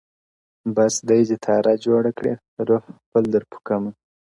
[0.75, 2.33] بس دی دي تا راجوړه کړي،
[2.67, 3.91] روح خپل در پو کمه،